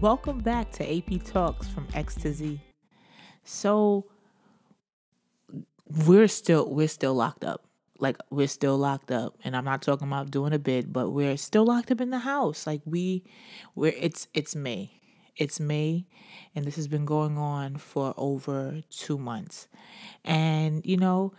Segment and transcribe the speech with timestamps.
[0.00, 2.58] Welcome back to AP Talks from X to Z.
[3.44, 4.06] So
[6.06, 7.66] we're still we're still locked up.
[7.98, 9.36] Like we're still locked up.
[9.44, 12.20] And I'm not talking about doing a bid, but we're still locked up in the
[12.20, 12.66] house.
[12.66, 13.24] Like we
[13.74, 14.90] we're it's it's May.
[15.36, 16.06] It's May
[16.54, 19.68] and this has been going on for over 2 months.
[20.24, 21.34] And you know,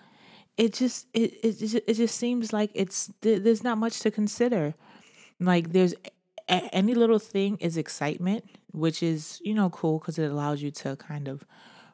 [0.56, 4.76] it just it it it just seems like it's there's not much to consider.
[5.40, 5.96] Like there's
[6.52, 10.96] any little thing is excitement, which is, you know, cool because it allows you to
[10.98, 11.46] kind of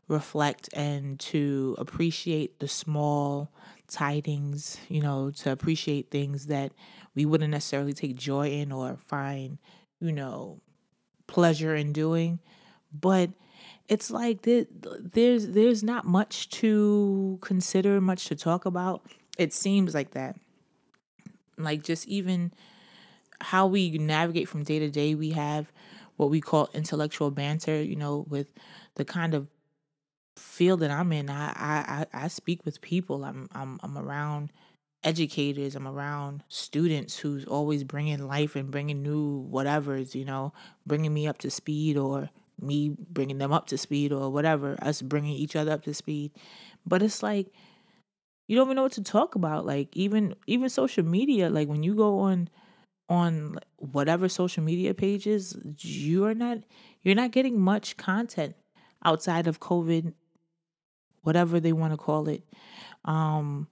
[0.08, 3.52] reflect and to appreciate the small
[3.88, 6.72] tidings, you know, to appreciate things that
[7.16, 9.58] we wouldn't necessarily take joy in or find,
[10.00, 10.62] you know,
[11.28, 12.40] pleasure in doing.
[12.94, 13.32] But
[13.90, 19.04] it's like there's there's not much to consider, much to talk about.
[19.38, 20.38] It seems like that.
[21.58, 22.54] Like just even
[23.42, 25.72] how we navigate from day to day, we have
[26.18, 28.52] what we call intellectual banter, you know, with
[28.96, 29.48] the kind of
[30.36, 31.30] field that I'm in.
[31.30, 33.24] I I I speak with people.
[33.24, 34.52] I'm I'm I'm around
[35.04, 35.76] educators.
[35.76, 40.54] I'm around students who's always bringing life and bringing new whatevers, you know,
[40.86, 45.02] bringing me up to speed or me bringing them up to speed or whatever, us
[45.02, 46.32] bringing each other up to speed.
[46.86, 47.48] But it's like
[48.48, 49.66] you don't even know what to talk about.
[49.66, 52.50] Like even even social media, like when you go on
[53.10, 56.60] on whatever social media pages, you are not
[57.04, 58.56] you're not getting much content
[59.04, 60.14] outside of COVID,
[61.22, 62.44] whatever they want to call it.
[63.06, 63.68] Um,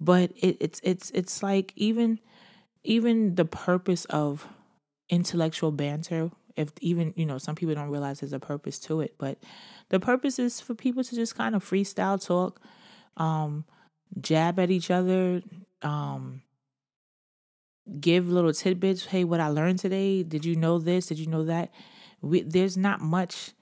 [0.00, 2.20] but it, it's it's it's like even
[2.84, 4.46] even the purpose of
[5.08, 9.14] intellectual banter if even you know some people don't realize there's a purpose to it
[9.18, 9.38] but
[9.88, 12.60] the purpose is for people to just kind of freestyle talk
[13.16, 13.64] um
[14.20, 15.42] jab at each other
[15.82, 16.42] um
[18.00, 19.06] give little tidbits.
[19.06, 20.22] Hey, what I learned today.
[20.22, 21.06] Did you know this?
[21.06, 21.70] Did you know that?
[22.20, 23.52] We, there's not much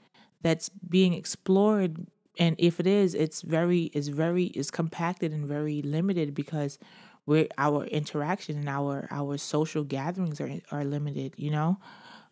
[0.43, 2.07] that's being explored,
[2.39, 6.79] and if it is, it's very, it's very, it's compacted and very limited because
[7.27, 11.35] we're our interaction and our our social gatherings are are limited.
[11.37, 11.79] You know,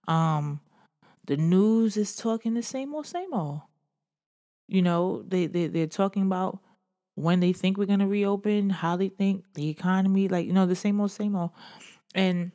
[0.08, 0.60] um,
[1.26, 3.62] the news is talking the same old, same old.
[4.68, 6.60] You know, they they they're talking about
[7.14, 10.76] when they think we're gonna reopen, how they think the economy, like you know, the
[10.76, 11.50] same old, same old.
[12.14, 12.52] And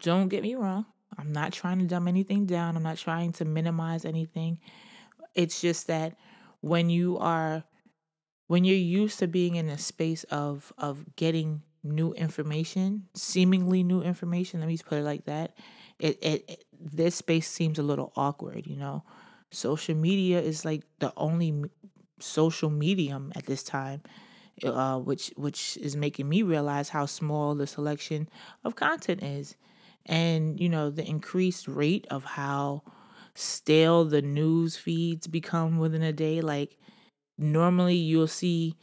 [0.00, 0.86] don't get me wrong,
[1.18, 2.76] I'm not trying to dumb anything down.
[2.76, 4.58] I'm not trying to minimize anything.
[5.34, 6.16] It's just that
[6.60, 7.64] when you are
[8.46, 14.02] when you're used to being in a space of of getting new information, seemingly new
[14.02, 15.56] information, let me just put it like that,
[15.98, 19.04] it, it, it this space seems a little awkward, you know.
[19.50, 21.64] Social media is like the only
[22.22, 24.02] social medium at this time
[24.64, 28.28] uh, which which is making me realize how small the selection
[28.64, 29.56] of content is,
[30.06, 32.82] and you know the increased rate of how
[33.34, 36.40] stale the news feeds become within a day.
[36.40, 36.76] Like
[37.38, 38.76] normally you'll see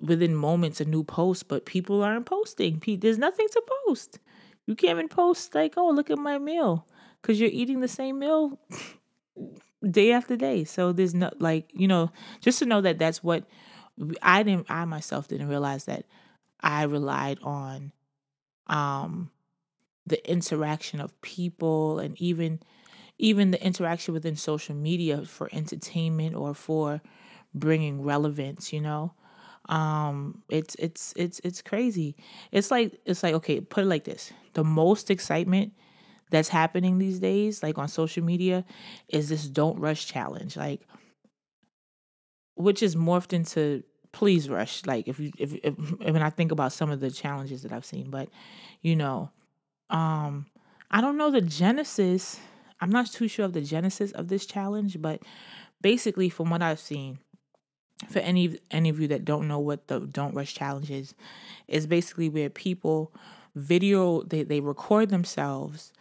[0.00, 2.82] within moments a new post, but people aren't posting.
[3.00, 4.18] There's nothing to post.
[4.66, 6.86] You can't even post like, oh, look at my meal,
[7.22, 8.58] because you're eating the same meal
[9.88, 10.64] day after day.
[10.64, 12.10] So there's no like you know
[12.40, 13.44] just to know that that's what
[14.22, 16.04] I didn't I myself didn't realize that
[16.60, 17.92] I relied on
[18.68, 19.30] um
[20.06, 22.60] the interaction of people and even
[23.18, 27.00] even the interaction within social media for entertainment or for
[27.54, 29.14] bringing relevance, you know.
[29.68, 32.16] Um it's it's it's it's crazy.
[32.52, 34.32] It's like it's like okay, put it like this.
[34.54, 35.72] The most excitement
[36.30, 38.64] that's happening these days like on social media
[39.08, 40.56] is this don't rush challenge.
[40.56, 40.80] Like
[42.56, 43.82] which is morphed into
[44.12, 44.84] please rush.
[44.86, 47.84] Like if you if, if when I think about some of the challenges that I've
[47.84, 48.28] seen, but
[48.80, 49.30] you know,
[49.90, 50.46] um,
[50.90, 52.40] I don't know the genesis.
[52.80, 55.22] I'm not too sure of the genesis of this challenge, but
[55.80, 57.18] basically, from what I've seen,
[58.08, 61.14] for any any of you that don't know what the Don't Rush challenge is,
[61.68, 63.12] is basically where people
[63.54, 65.92] video they they record themselves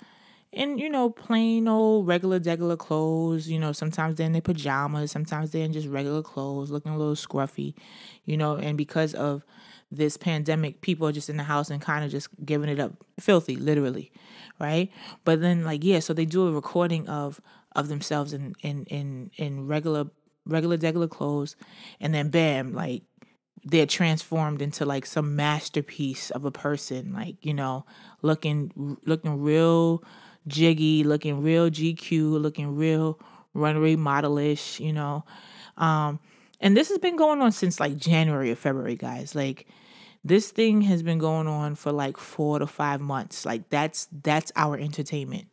[0.55, 5.11] in you know plain old regular degular clothes you know sometimes they're in their pajamas
[5.11, 7.73] sometimes they're in just regular clothes looking a little scruffy
[8.25, 9.45] you know and because of
[9.91, 12.93] this pandemic people are just in the house and kind of just giving it up
[13.19, 14.11] filthy literally
[14.59, 14.91] right?
[15.23, 17.41] But then like yeah so they do a recording of
[17.75, 20.05] of themselves in in in in regular
[20.45, 21.55] regular degular clothes
[21.99, 23.03] and then bam like
[23.63, 27.85] they're transformed into like some masterpiece of a person like you know
[28.21, 30.03] looking looking real
[30.47, 33.19] jiggy, looking real GQ, looking real
[33.53, 35.24] runway modelish, you know.
[35.77, 36.19] Um,
[36.59, 39.36] and this has been going on since like January or February, guys.
[39.36, 39.68] Like
[40.24, 43.45] this thing has been going on for like four to five months.
[43.45, 45.47] Like that's that's our entertainment.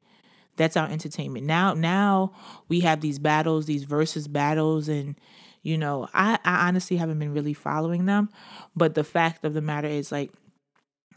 [0.56, 1.46] That's our entertainment.
[1.46, 2.32] Now now
[2.68, 5.16] we have these battles, these versus battles and
[5.64, 8.30] you know, I, I honestly haven't been really following them,
[8.74, 10.32] but the fact of the matter is like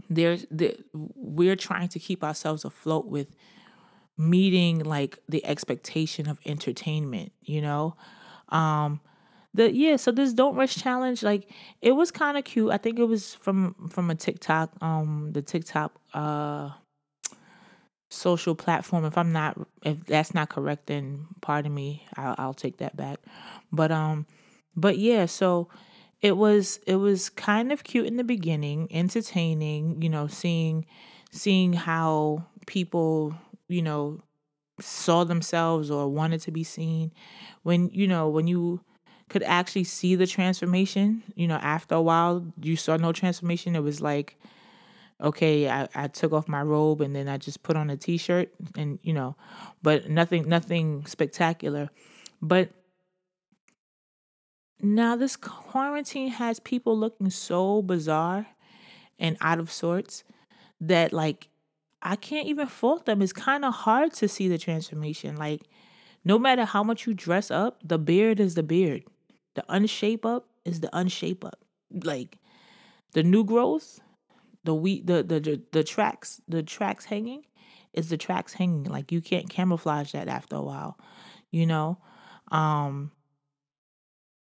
[0.07, 3.27] there's the, we're trying to keep ourselves afloat with
[4.17, 7.95] meeting like the expectation of entertainment, you know?
[8.49, 9.01] Um
[9.53, 11.49] the yeah, so this don't rush challenge like
[11.81, 12.71] it was kind of cute.
[12.71, 16.71] I think it was from from a TikTok um the TikTok uh
[18.09, 19.05] social platform.
[19.05, 22.05] If I'm not if that's not correct then pardon me.
[22.17, 23.19] I'll I'll take that back.
[23.71, 24.25] But um
[24.75, 25.69] but yeah, so
[26.21, 30.85] it was it was kind of cute in the beginning, entertaining, you know, seeing
[31.31, 33.35] seeing how people,
[33.67, 34.21] you know,
[34.79, 37.11] saw themselves or wanted to be seen
[37.63, 38.81] when you know when you
[39.29, 43.79] could actually see the transformation you know after a while you saw no transformation it
[43.79, 44.35] was like
[45.21, 48.49] okay I, I took off my robe and then i just put on a t-shirt
[48.75, 49.37] and you know
[49.81, 51.91] but nothing nothing spectacular.
[52.41, 52.71] But
[54.81, 58.47] now this quarantine has people looking so bizarre
[59.19, 60.23] and out of sorts
[60.81, 61.49] that like
[62.05, 63.23] I can't even fault them.
[63.23, 65.35] It's kind of hard to see the transformation.
[65.35, 65.63] Like,
[66.23, 69.03] no matter how much you dress up, the beard is the beard.
[69.55, 71.65] The unshape up is the unshape up.
[71.91, 72.37] Like,
[73.13, 73.99] the new growth,
[74.63, 77.43] the we the the the, the tracks, the tracks hanging,
[77.91, 78.83] is the tracks hanging.
[78.83, 80.99] Like, you can't camouflage that after a while.
[81.49, 81.97] You know,
[82.51, 83.11] um,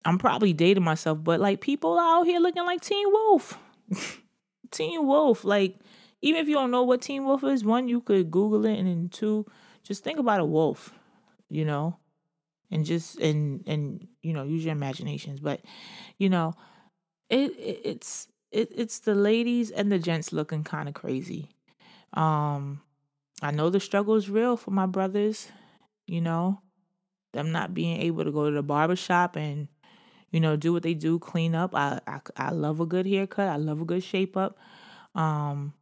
[0.05, 3.59] I'm probably dating myself, but like people out here looking like Teen Wolf.
[4.71, 5.79] Teen Wolf, like
[6.25, 8.89] even if you don't know what Teen Wolf is, one, you could Google it, and
[8.89, 9.45] then two,
[9.83, 10.91] just think about a wolf,
[11.51, 11.99] you know,
[12.71, 15.39] and just and and you know use your imaginations.
[15.39, 15.61] But
[16.17, 16.55] you know,
[17.29, 21.51] it, it it's it, it's the ladies and the gents looking kind of crazy.
[22.15, 22.81] Um,
[23.43, 25.49] I know the struggle is real for my brothers.
[26.07, 26.63] You know,
[27.35, 29.69] them not being able to go to the barbershop and
[30.31, 31.75] you know do what they do, clean up.
[31.75, 33.51] I I, I love a good haircut.
[33.51, 34.57] I love a good shape up.
[35.15, 35.75] Um,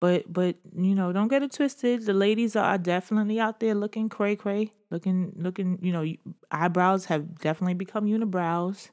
[0.00, 2.06] but but you know, don't get it twisted.
[2.06, 5.78] The ladies are definitely out there looking cray cray, looking looking.
[5.82, 6.06] You know,
[6.50, 8.90] eyebrows have definitely become unibrows,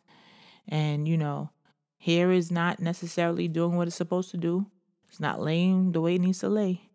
[0.68, 1.52] and you know,
[2.00, 4.66] hair is not necessarily doing what it's supposed to do.
[5.10, 6.90] It's not laying the way it needs to lay.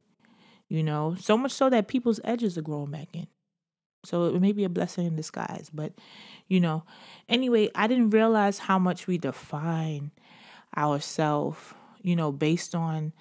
[0.69, 3.27] You know, so much so that people's edges are growing back in.
[4.05, 5.71] So it may be a blessing in disguise.
[5.73, 5.93] But,
[6.49, 6.85] you know,
[7.29, 10.11] anyway, I didn't realize how much we define
[10.77, 11.59] ourselves,
[12.03, 13.13] you know, based on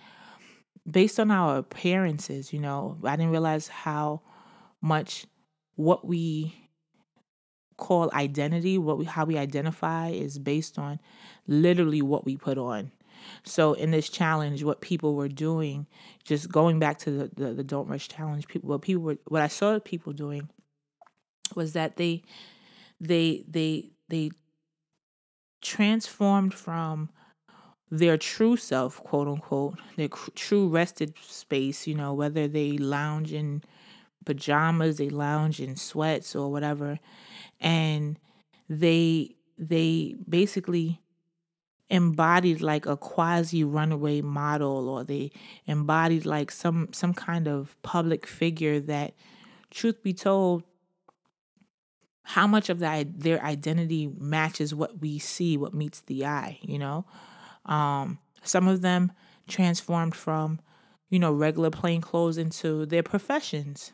[0.89, 4.21] based on our appearances, you know, I didn't realize how
[4.81, 5.25] much
[5.75, 6.69] what we
[7.77, 10.99] call identity, what we how we identify is based on
[11.47, 12.91] literally what we put on.
[13.43, 15.87] So in this challenge, what people were doing,
[16.23, 19.41] just going back to the, the, the don't rush challenge, people what people were what
[19.41, 20.49] I saw people doing
[21.55, 22.23] was that they
[22.99, 24.31] they they they
[25.61, 27.09] transformed from
[27.91, 33.63] their true self, quote unquote, their true rested space, you know, whether they lounge in
[34.25, 36.99] pajamas, they lounge in sweats or whatever,
[37.59, 38.19] and
[38.69, 41.01] they they basically
[41.89, 45.31] embodied like a quasi runaway model or they
[45.65, 49.13] embodied like some some kind of public figure that
[49.71, 50.63] truth be told
[52.23, 56.77] how much of that their identity matches what we see what meets the eye you
[56.77, 57.05] know
[57.69, 59.13] um, some of them
[59.47, 60.59] transformed from,
[61.09, 63.93] you know, regular plain clothes into their professions.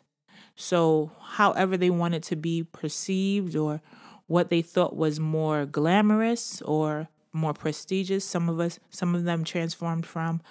[0.55, 3.81] So, however they wanted to be perceived or
[4.27, 9.43] what they thought was more glamorous or more prestigious, some of us, some of them
[9.43, 10.41] transformed from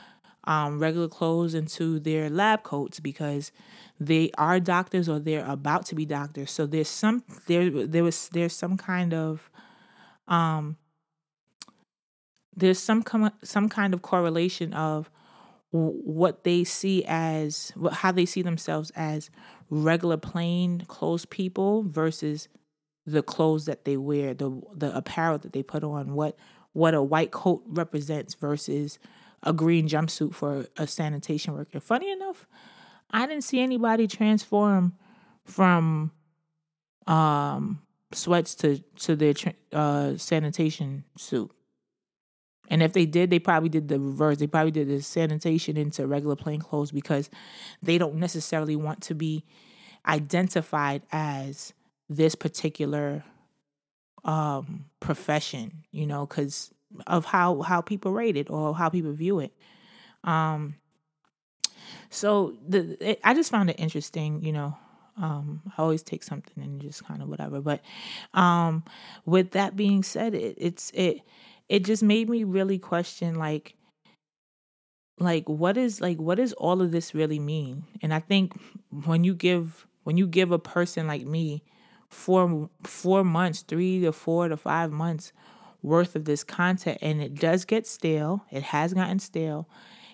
[0.44, 3.50] um, regular clothes into their lab coats because
[3.98, 6.50] they are doctors or they're about to be doctors.
[6.50, 9.50] So there's some there there was there's some kind of
[10.28, 10.76] um
[12.56, 15.10] there's some com- some kind of correlation of
[15.70, 19.28] what they see as how they see themselves as
[19.70, 22.48] regular plain clothes people versus
[23.06, 26.36] the clothes that they wear the the apparel that they put on what
[26.72, 28.98] what a white coat represents versus
[29.42, 31.80] a green jumpsuit for a sanitation worker.
[31.80, 32.46] Funny enough
[33.10, 34.94] i didn't see anybody transform
[35.44, 36.10] from
[37.06, 37.80] um
[38.12, 39.34] sweats to to their
[39.72, 41.50] uh sanitation suit
[42.68, 44.38] and if they did, they probably did the reverse.
[44.38, 47.30] They probably did the sanitation into regular plain clothes because
[47.82, 49.44] they don't necessarily want to be
[50.06, 51.72] identified as
[52.08, 53.24] this particular
[54.24, 56.72] um, profession, you know, because
[57.06, 59.52] of how how people rate it or how people view it.
[60.24, 60.76] Um,
[62.10, 64.76] so the it, I just found it interesting, you know,
[65.16, 67.60] Um, I always take something and just kind of whatever.
[67.60, 67.80] But
[68.32, 68.82] um,
[69.24, 71.22] with that being said, it, it's it
[71.68, 73.74] it just made me really question like
[75.18, 77.84] like what is like what does all of this really mean?
[78.02, 78.52] And I think
[79.04, 81.62] when you give when you give a person like me
[82.08, 85.32] four four months, three to four to five months
[85.82, 89.68] worth of this content and it does get stale, it has gotten stale,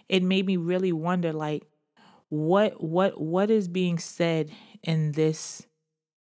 [0.08, 1.64] it made me really wonder like
[2.28, 4.50] what what what is being said
[4.82, 5.66] in this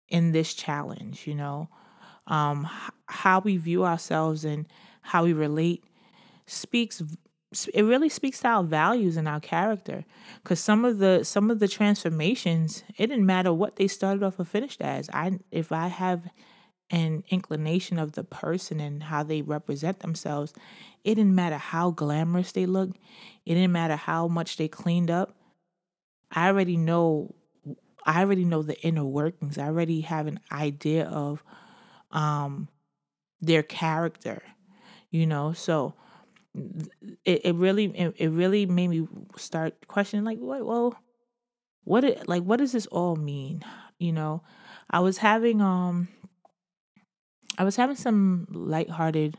[0.08, 1.68] in this challenge you know
[2.26, 2.68] um
[3.06, 4.66] how we view ourselves and
[5.08, 5.84] how we relate
[6.46, 7.02] speaks
[7.72, 10.04] it really speaks to our values and our character.
[10.42, 14.38] Because some of the some of the transformations it didn't matter what they started off
[14.38, 15.08] or finished as.
[15.12, 16.28] I if i have
[16.90, 20.54] an inclination of the person and how they represent themselves
[21.04, 22.90] it didn't matter how glamorous they look
[23.44, 25.34] it didn't matter how much they cleaned up.
[26.30, 27.34] I already know
[28.04, 29.56] I already know the inner workings.
[29.58, 31.42] I already have an idea of
[32.10, 32.68] um
[33.40, 34.42] their character,
[35.10, 35.52] you know.
[35.52, 35.94] So
[37.24, 40.96] it, it really it, it really made me start questioning like what well
[41.84, 43.64] what it like what does this all mean?
[43.98, 44.42] You know,
[44.90, 46.08] I was having um
[47.56, 49.36] I was having some lighthearted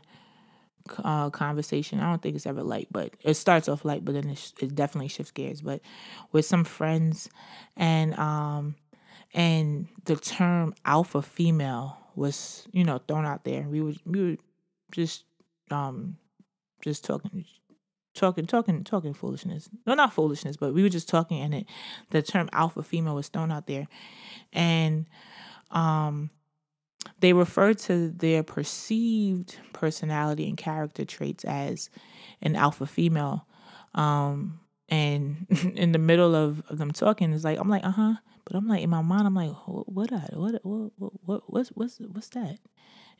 [0.98, 2.00] uh, conversation.
[2.00, 4.74] I don't think it's ever light, but it starts off light, but then it, it
[4.74, 5.62] definitely shifts gears.
[5.62, 5.80] But
[6.32, 7.30] with some friends,
[7.76, 8.74] and um,
[9.32, 13.62] and the term alpha female was you know thrown out there.
[13.62, 14.36] We were we were
[14.90, 15.24] just
[15.70, 16.16] um
[16.82, 17.44] just talking
[18.14, 21.66] talking talking talking foolishness no not foolishness but we were just talking and it
[22.10, 23.86] the term alpha female was thrown out there
[24.52, 25.06] and
[25.70, 26.30] um
[27.20, 31.90] they refer to their perceived personality and character traits as
[32.42, 33.46] an alpha female.
[33.94, 34.60] Um,
[34.90, 38.14] and in the middle of, them talking, it's like I'm like, uh huh.
[38.44, 39.88] But I'm like in my mind, I'm like, what?
[39.88, 40.10] What?
[40.34, 40.64] What?
[40.64, 41.12] What?
[41.24, 41.42] What?
[41.46, 42.58] What's what's what's that?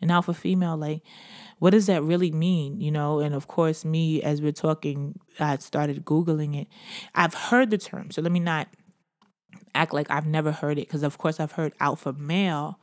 [0.03, 1.03] An alpha female, like,
[1.59, 2.81] what does that really mean?
[2.81, 3.21] You know?
[3.21, 6.69] And of course, me as we're talking, I started googling it.
[7.15, 8.69] I've heard the term, so let me not
[9.75, 12.81] act like I've never heard it, because of course I've heard alpha male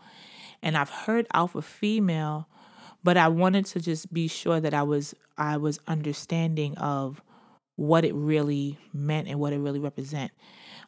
[0.62, 2.48] and I've heard alpha female,
[3.03, 7.22] but I wanted to just be sure that I was I was understanding of
[7.77, 10.31] what it really meant and what it really represent.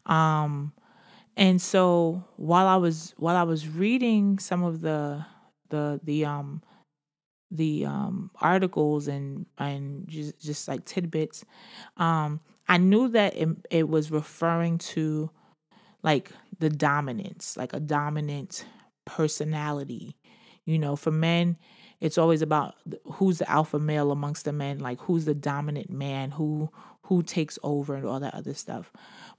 [0.05, 0.73] Um,
[1.37, 5.25] and so while I was while I was reading some of the
[5.69, 6.61] the the um
[7.51, 11.45] the um articles and and just just like tidbits,
[11.97, 15.31] um, I knew that it, it was referring to
[16.03, 18.65] like the dominance, like a dominant
[19.05, 20.17] personality.
[20.65, 21.57] You know, for men,
[22.01, 22.75] it's always about
[23.13, 26.69] who's the alpha male amongst the men, like who's the dominant man, who
[27.03, 28.91] who takes over and all that other stuff.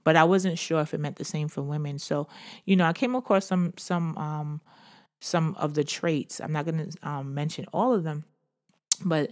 [0.03, 1.99] But I wasn't sure if it meant the same for women.
[1.99, 2.27] So,
[2.65, 4.61] you know, I came across some some um
[5.19, 6.41] some of the traits.
[6.41, 8.25] I'm not going to um, mention all of them,
[9.05, 9.31] but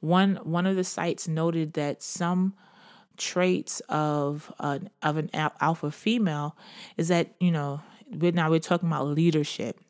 [0.00, 2.54] one one of the sites noted that some
[3.16, 6.56] traits of uh, of an alpha female
[6.96, 7.80] is that you know
[8.10, 9.80] we're now we're talking about leadership,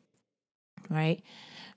[0.89, 1.21] right?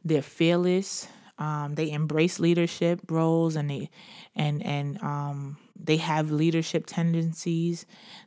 [0.05, 1.09] They're fearless.
[1.39, 3.91] Um, they embrace leadership roles and they
[4.37, 7.87] and and um, they have leadership tendencies.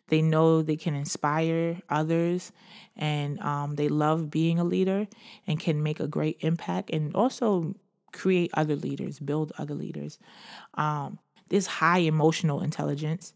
[0.09, 2.51] They know they can inspire others,
[2.95, 5.07] and um, they love being a leader
[5.47, 7.75] and can make a great impact and also
[8.11, 10.17] create other leaders, build other leaders.
[10.75, 13.33] Um, this high emotional intelligence.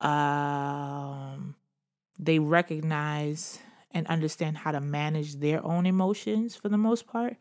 [0.00, 1.54] Um,
[2.18, 3.60] they recognize
[3.94, 7.36] and understand how to manage their own emotions for the most part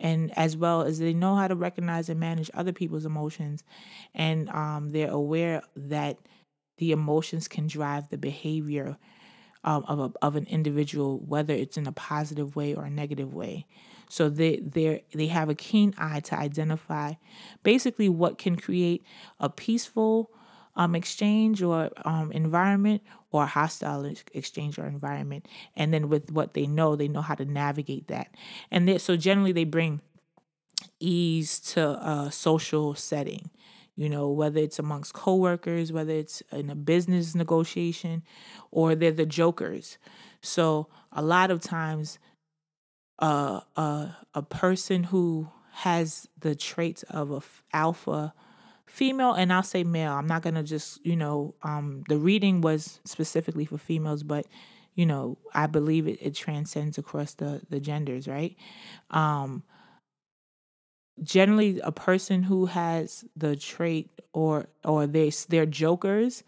[0.00, 3.64] and as well as they know how to recognize and manage other people's emotions
[4.14, 6.18] and um, they're aware that
[6.78, 8.96] the emotions can drive the behavior
[9.64, 13.34] um, of, a, of an individual whether it's in a positive way or a negative
[13.34, 13.66] way.
[14.08, 17.14] So they they they have a keen eye to identify
[17.62, 19.04] basically what can create
[19.38, 20.30] a peaceful
[20.78, 25.46] um, exchange or um, environment or hostile exchange or environment.
[25.76, 28.34] And then with what they know, they know how to navigate that.
[28.70, 30.00] And they, so generally, they bring
[31.00, 33.50] ease to a social setting.
[33.96, 38.22] You know, whether it's amongst coworkers, whether it's in a business negotiation,
[38.70, 39.98] or they're the jokers.
[40.40, 42.20] So a lot of times,
[43.18, 47.42] uh, uh, a person who has the traits of a
[47.76, 48.32] alpha
[48.88, 50.12] female and I'll say male.
[50.12, 54.46] I'm not gonna just, you know, um, the reading was specifically for females, but
[54.94, 58.56] you know, I believe it, it transcends across the the genders, right?
[59.10, 59.62] Um,
[61.22, 66.42] generally, a person who has the trait or or they they're jokers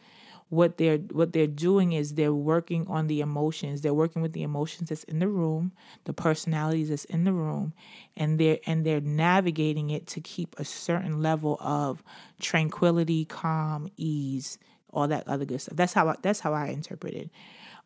[0.51, 3.81] what they're what they're doing is they're working on the emotions.
[3.81, 5.73] They're working with the emotions that's in the room
[6.05, 7.73] the personalities that's in the room
[8.17, 12.03] and they're and they're navigating it to keep a certain level of
[12.41, 14.59] tranquility calm ease
[14.93, 15.77] all that other good stuff.
[15.77, 17.31] That's how I, that's how i interpret it.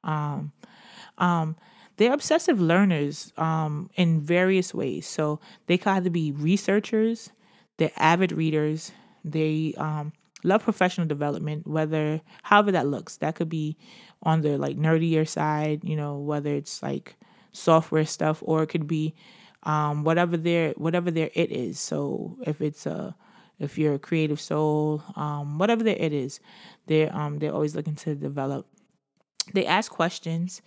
[0.03, 0.53] Um
[1.19, 1.57] um
[1.97, 5.07] they're obsessive learners um, in various ways.
[5.07, 7.31] So they could either be researchers,
[7.77, 8.91] they're avid readers,
[9.25, 10.13] they um,
[10.45, 13.17] love professional development, whether however that looks.
[13.17, 13.77] That could be
[14.23, 17.17] on the like nerdier side, you know, whether it's like
[17.53, 19.15] software stuff or it could be
[19.65, 21.81] um, whatever their whatever their it is.
[21.81, 23.17] So if it's a
[23.59, 26.41] if you're a creative soul, um, whatever their it is,
[26.87, 28.67] they're um, they're always looking to develop.
[29.53, 30.63] They ask questions.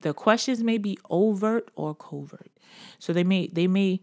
[0.00, 2.50] The questions may be overt or covert.
[2.98, 4.00] So they may they may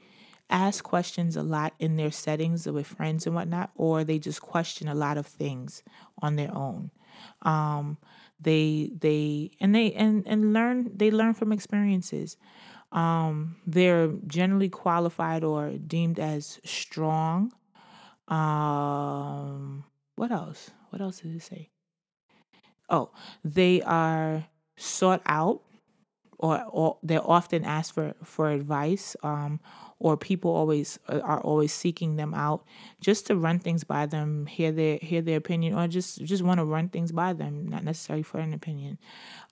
[0.49, 4.87] ask questions a lot in their settings with friends and whatnot, or they just question
[4.87, 5.83] a lot of things
[6.21, 6.91] on their own.
[7.41, 7.97] Um,
[8.39, 12.37] they they and they and and learn they learn from experiences.
[12.91, 17.53] Um, they're generally qualified or deemed as strong.
[18.27, 19.83] Um,
[20.15, 20.71] what else?
[20.89, 21.69] What else did it say?
[22.89, 23.11] Oh,
[23.43, 25.61] they are sought out
[26.39, 29.59] or, or they're often asked for, for advice um,
[29.99, 32.63] or people always uh, are always seeking them out
[33.01, 36.59] just to run things by them hear their hear their opinion or just just want
[36.59, 38.97] to run things by them not necessarily for an opinion.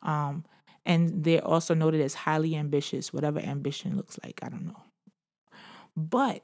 [0.01, 0.46] Um,
[0.86, 4.84] and they're also noted as highly ambitious whatever ambition looks like i don't know.
[5.96, 6.44] But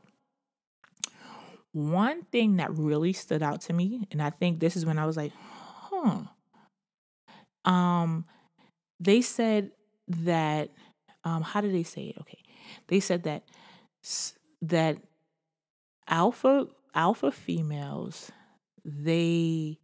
[1.71, 5.05] one thing that really stood out to me and i think this is when i
[5.05, 5.31] was like
[5.89, 6.23] huh.
[7.65, 8.25] Um
[8.99, 9.71] they said
[10.19, 10.69] that
[11.23, 12.17] um how did they say it?
[12.21, 12.39] Okay.
[12.87, 13.43] They said that
[14.61, 14.97] that
[16.07, 18.31] alpha alpha females
[18.85, 19.79] they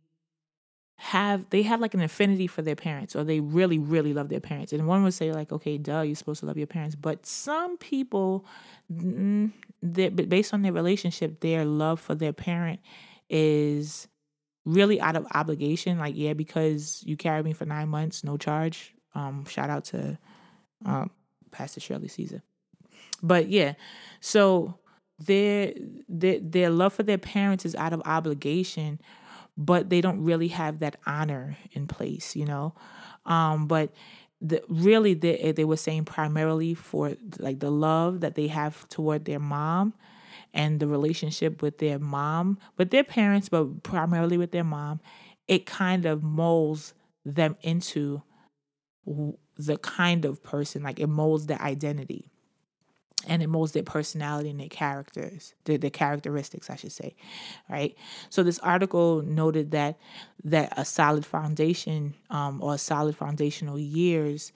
[0.97, 4.41] have they have like an affinity for their parents or they really really love their
[4.41, 4.73] parents.
[4.73, 6.95] And one would say like okay duh you're supposed to love your parents.
[6.95, 8.45] But some people
[8.89, 12.81] that based on their relationship their love for their parent
[13.29, 14.07] is
[14.65, 15.99] really out of obligation.
[15.99, 20.17] Like yeah because you carried me for nine months no charge um, shout out to
[20.85, 21.11] um,
[21.51, 22.41] Pastor Shirley Caesar.
[23.21, 23.73] But yeah,
[24.21, 24.75] so
[25.19, 25.73] their,
[26.07, 28.99] their their love for their parents is out of obligation,
[29.57, 32.73] but they don't really have that honor in place, you know.
[33.25, 33.91] Um, but
[34.41, 39.25] the, really, they they were saying primarily for like the love that they have toward
[39.25, 39.93] their mom
[40.53, 44.99] and the relationship with their mom, with their parents, but primarily with their mom,
[45.47, 46.93] it kind of molds
[47.25, 48.21] them into
[49.05, 52.29] the kind of person, like it molds their identity
[53.27, 57.15] and it molds their personality and their characters, their, their characteristics, I should say,
[57.69, 57.95] right?
[58.29, 59.97] So this article noted that
[60.45, 64.53] that a solid foundation um, or solid foundational years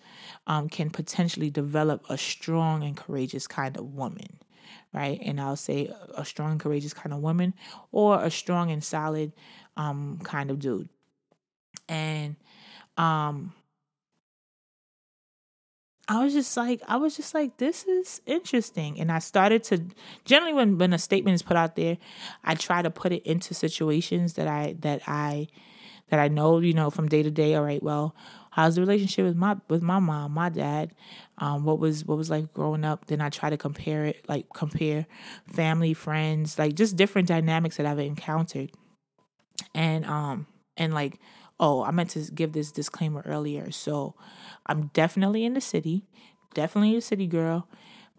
[0.48, 4.40] um, can potentially develop a strong and courageous kind of woman,
[4.94, 5.20] right?
[5.22, 7.54] And I'll say a strong and courageous kind of woman
[7.92, 9.34] or a strong and solid
[9.76, 10.88] um, kind of dude,
[11.90, 12.38] and
[12.98, 13.54] um,
[16.08, 19.00] I was just like, I was just like, this is interesting.
[19.00, 19.86] And I started to
[20.26, 21.98] generally when when a statement is put out there,
[22.44, 25.48] I try to put it into situations that I that I
[26.10, 27.56] that I know, you know, from day to day.
[27.56, 28.16] All right, well,
[28.52, 30.94] how's the relationship with my with my mom, my dad?
[31.38, 33.06] Um, what was what was like growing up?
[33.06, 35.08] Then I try to compare it, like compare
[35.48, 38.72] family, friends, like just different dynamics that I've encountered.
[39.74, 41.20] And um and like
[41.64, 43.72] oh, I meant to give this disclaimer earlier.
[43.72, 44.16] So
[44.66, 46.06] I'm definitely in the city,
[46.54, 47.70] definitely a city girl,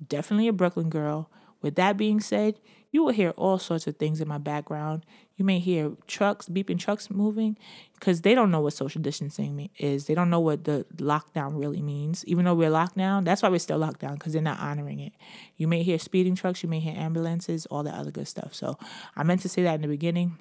[0.08, 1.30] definitely a Brooklyn girl.
[1.60, 2.58] With that being said,
[2.90, 5.04] you will hear all sorts of things in my background.
[5.36, 7.58] You may hear trucks, beeping trucks moving,
[7.98, 10.06] because they don't know what social distancing is.
[10.06, 12.24] They don't know what the lockdown really means.
[12.24, 15.00] Even though we're locked down, that's why we're still locked down, because they're not honoring
[15.00, 15.12] it.
[15.58, 18.54] You may hear speeding trucks, you may hear ambulances, all that other good stuff.
[18.54, 18.78] So
[19.16, 20.38] I meant to say that in the beginning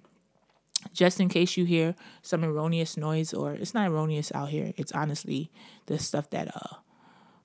[0.94, 4.74] just in case you hear some erroneous noise or it's not erroneous out here.
[4.78, 5.52] It's honestly
[5.88, 6.78] the stuff that uh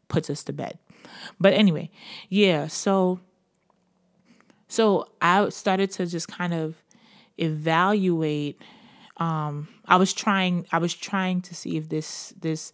[0.08, 0.78] puts us to bed.
[1.40, 1.90] But anyway
[2.28, 3.20] yeah so
[4.66, 6.74] so i started to just kind of
[7.38, 8.60] evaluate
[9.16, 12.72] um i was trying i was trying to see if this this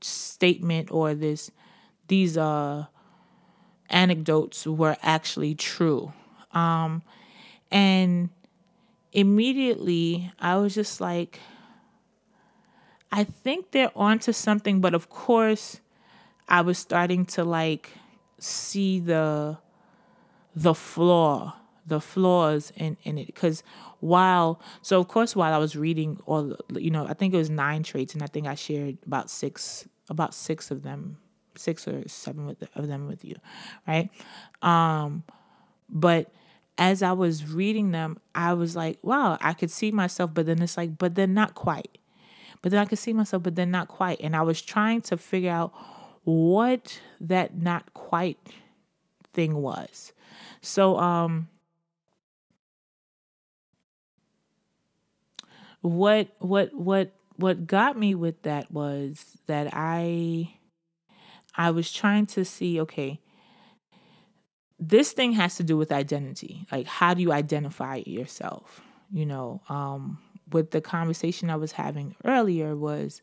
[0.00, 1.50] statement or this
[2.08, 2.84] these uh
[3.88, 6.12] anecdotes were actually true.
[6.52, 7.02] Um
[7.70, 8.30] and
[9.12, 11.40] immediately I was just like,
[13.10, 15.80] I think they're onto something, but of course,
[16.48, 17.90] I was starting to like
[18.38, 19.58] see the
[20.54, 21.54] the flaw
[21.86, 23.26] the flaws in in it.
[23.26, 23.62] Because
[24.00, 27.50] while so of course while I was reading all you know I think it was
[27.50, 31.18] nine traits and I think I shared about six about six of them
[31.54, 33.36] six or seven with, of them with you
[33.86, 34.10] right?
[34.62, 35.24] Um
[35.88, 36.32] but
[36.78, 40.62] as I was reading them I was like wow I could see myself but then
[40.62, 41.98] it's like but then not quite.
[42.60, 44.20] But then I could see myself but then not quite.
[44.20, 45.72] And I was trying to figure out
[46.24, 48.38] what that not quite
[49.32, 50.12] thing was.
[50.60, 51.48] So um
[55.80, 60.54] what what what what got me with that was that I
[61.56, 63.20] I was trying to see okay
[64.88, 68.80] this thing has to do with identity like how do you identify yourself
[69.12, 70.18] you know um
[70.52, 73.22] with the conversation I was having earlier was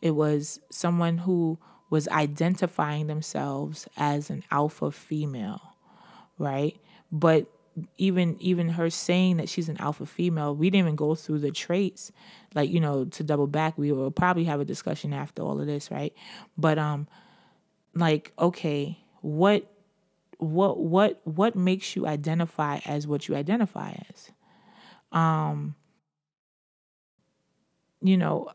[0.00, 1.58] it was someone who
[1.90, 5.76] was identifying themselves as an alpha female
[6.38, 6.78] right
[7.10, 7.46] but
[7.96, 11.50] even even her saying that she's an alpha female, we didn't even go through the
[11.50, 12.12] traits.
[12.54, 15.66] Like, you know, to double back, we will probably have a discussion after all of
[15.66, 16.12] this, right?
[16.58, 17.08] But um
[17.94, 19.71] like, okay, what
[20.42, 24.30] what what what makes you identify as what you identify as?
[25.12, 25.74] Um
[28.00, 28.48] you know,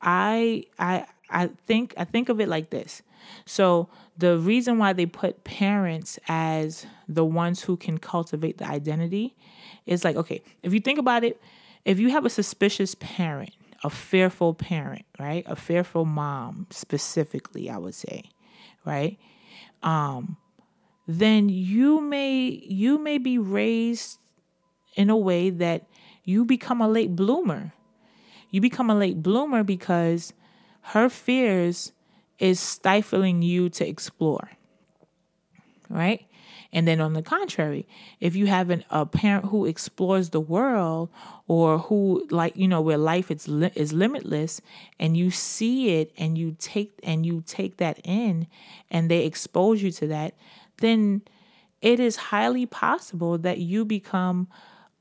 [0.00, 3.02] I I I think I think of it like this.
[3.44, 9.36] So the reason why they put parents as the ones who can cultivate the identity
[9.86, 11.40] is like, okay, if you think about it,
[11.84, 13.50] if you have a suspicious parent,
[13.84, 15.44] a fearful parent, right?
[15.46, 18.24] A fearful mom specifically, I would say,
[18.84, 19.18] right?
[19.82, 20.36] Um,
[21.18, 24.18] then you may you may be raised
[24.94, 25.86] in a way that
[26.24, 27.72] you become a late bloomer.
[28.50, 30.32] You become a late bloomer because
[30.82, 31.92] her fears
[32.38, 34.50] is stifling you to explore.
[35.88, 36.26] Right?
[36.72, 37.86] And then on the contrary,
[38.20, 41.08] if you have an, a parent who explores the world
[41.48, 44.60] or who like, you know, where life is li- is limitless
[44.98, 48.46] and you see it and you take and you take that in
[48.88, 50.34] and they expose you to that,
[50.80, 51.22] then
[51.80, 54.48] it is highly possible that you become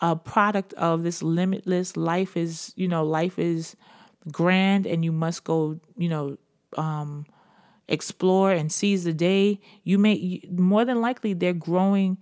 [0.01, 3.75] a product of this limitless life is, you know, life is
[4.31, 6.37] grand and you must go, you know,
[6.77, 7.25] um,
[7.87, 12.17] explore and seize the day, you may more than likely they're growing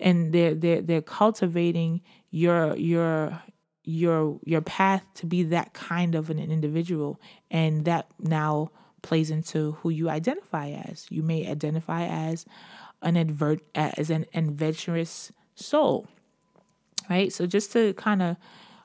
[0.00, 3.40] and they're they're they're cultivating your your
[3.84, 7.20] your your path to be that kind of an individual.
[7.50, 11.06] And that now plays into who you identify as.
[11.10, 12.46] You may identify as
[13.02, 16.06] an advert as an adventurous soul.
[17.08, 17.32] Right?
[17.32, 18.36] So just to kind of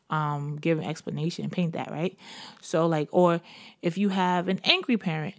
[0.10, 2.18] um, give an explanation, paint that, right?
[2.62, 3.42] So, like, or
[3.82, 5.36] if you have an angry parent,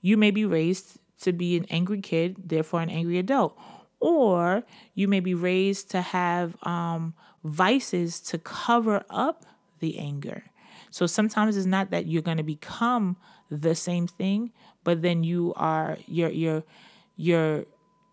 [0.00, 3.58] you may be raised to be an angry kid, therefore an angry adult.
[4.00, 4.64] Or
[4.94, 9.44] you may be raised to have um, vices to cover up
[9.80, 10.44] the anger.
[10.90, 13.16] So sometimes it's not that you're going to become
[13.50, 14.52] the same thing,
[14.84, 16.64] but then you are your your
[17.16, 17.64] your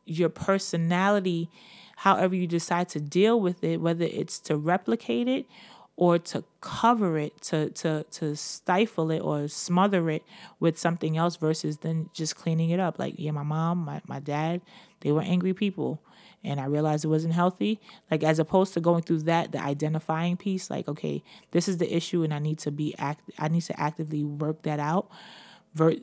[0.05, 1.49] your personality
[1.97, 5.47] however you decide to deal with it whether it's to replicate it
[5.97, 10.23] or to cover it, to to to stifle it or smother it
[10.59, 12.99] with something else versus then just cleaning it up.
[12.99, 14.61] Like, yeah, my mom, my, my dad,
[15.01, 16.01] they were angry people.
[16.45, 17.79] And I realized it wasn't healthy.
[18.11, 21.93] Like as opposed to going through that, the identifying piece, like, okay, this is the
[21.93, 25.09] issue and I need to be act I need to actively work that out.
[25.73, 25.97] Ver-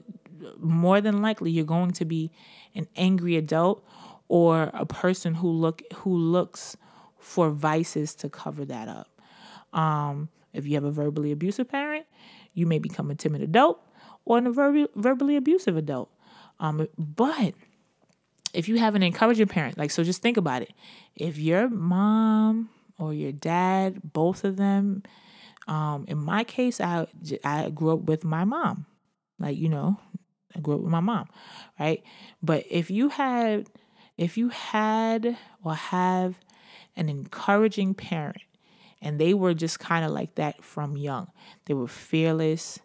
[0.58, 2.30] more than likely you're going to be
[2.74, 3.86] an angry adult
[4.28, 6.76] or a person who look who looks
[7.18, 9.08] for vices to cover that up.
[9.72, 12.06] Um, if you have a verbally abusive parent,
[12.52, 13.80] you may become a timid adult
[14.24, 16.10] or a ver- verbally abusive adult.
[16.60, 17.54] Um, but
[18.52, 20.72] if you have an encouraging parent, like, so just think about it.
[21.16, 25.02] If your mom or your dad, both of them,
[25.68, 27.06] um, in my case, I,
[27.44, 28.86] I grew up with my mom.
[29.38, 29.98] Like, you know,
[30.54, 31.28] I grew up with my mom,
[31.78, 32.02] right?
[32.42, 33.68] But if you had,
[34.18, 36.36] if you had or have
[36.96, 38.42] an encouraging parent
[39.00, 41.28] and they were just kind of like that from young.
[41.66, 42.78] They were fearless,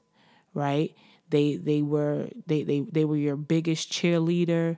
[0.54, 0.96] right?
[1.30, 4.78] They they were they they they were your biggest cheerleader.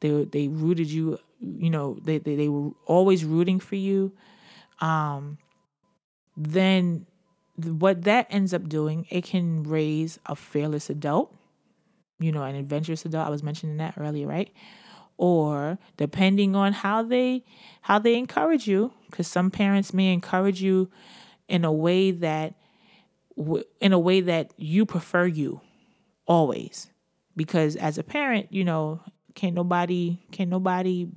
[0.00, 4.12] They they rooted you, you know, they they, they were always rooting for you.
[4.80, 5.38] Um
[6.36, 7.06] then
[7.56, 11.34] what that ends up doing, it can raise a fearless adult,
[12.18, 13.26] you know, an adventurous adult.
[13.26, 14.50] I was mentioning that earlier, right?
[15.20, 17.44] or depending on how they
[17.82, 20.90] how they encourage you because some parents may encourage you
[21.46, 22.54] in a way that
[23.80, 25.60] in a way that you prefer you
[26.26, 26.90] always
[27.36, 28.98] because as a parent you know
[29.34, 31.08] can't nobody can't nobody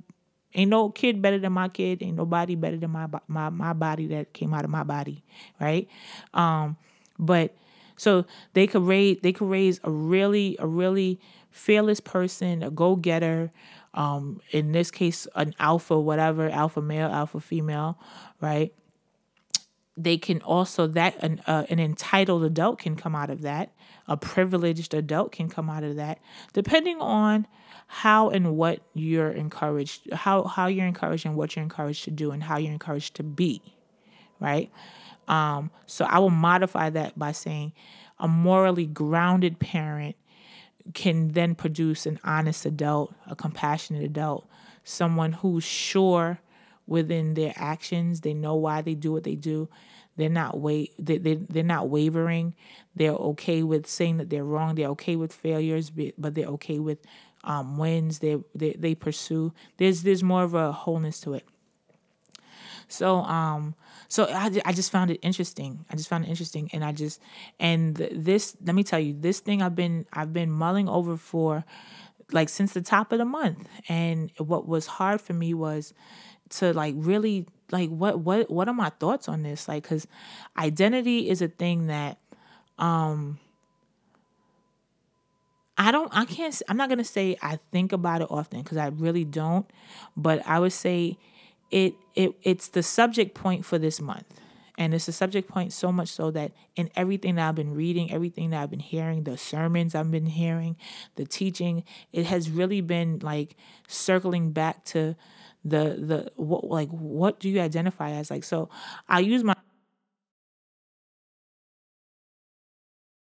[0.54, 2.02] Ain't no kid better than my kid.
[2.02, 5.24] Ain't nobody better than my my my body that came out of my body,
[5.60, 5.88] right?
[6.32, 6.76] Um,
[7.18, 7.56] but
[7.96, 12.94] so they could raise they could raise a really a really fearless person, a go
[12.94, 13.50] getter.
[13.94, 17.96] Um, in this case, an alpha, whatever, alpha male, alpha female,
[18.40, 18.72] right?
[19.96, 23.72] They can also that an uh, an entitled adult can come out of that.
[24.08, 26.18] A privileged adult can come out of that,
[26.52, 27.46] depending on
[27.86, 32.32] how and what you're encouraged, how how you're encouraged and what you're encouraged to do,
[32.32, 33.62] and how you're encouraged to be,
[34.40, 34.70] right?
[35.28, 37.72] Um, so I will modify that by saying
[38.18, 40.16] a morally grounded parent
[40.92, 44.46] can then produce an honest adult, a compassionate adult,
[44.82, 46.40] someone who's sure
[46.86, 48.20] within their actions.
[48.20, 49.68] They know why they do what they do.
[50.16, 52.54] They're not wait they, they, they're not wavering.
[52.94, 54.74] They're okay with saying that they're wrong.
[54.76, 56.98] They're okay with failures, but they're okay with
[57.42, 58.20] um, wins.
[58.20, 59.52] They, they they pursue.
[59.76, 61.44] There's there's more of a wholeness to it.
[62.88, 63.74] So um
[64.08, 65.84] so I, I just found it interesting.
[65.90, 67.20] I just found it interesting, and I just
[67.58, 71.64] and this let me tell you this thing I've been I've been mulling over for
[72.32, 75.92] like since the top of the month, and what was hard for me was
[76.58, 80.06] to like really like what what what are my thoughts on this like because
[80.56, 82.18] identity is a thing that
[82.78, 83.38] um
[85.76, 88.88] I don't I can't I'm not to say I think about it often cuz I
[88.88, 89.68] really don't
[90.16, 91.18] but I would say
[91.70, 94.24] it it it's the subject point for this month.
[94.76, 98.10] And it's a subject point so much so that in everything that I've been reading,
[98.12, 100.76] everything that I've been hearing, the sermons I've been hearing,
[101.14, 105.14] the teaching, it has really been like circling back to
[105.64, 108.30] the the what like what do you identify as?
[108.30, 108.68] Like so
[109.08, 109.54] I use my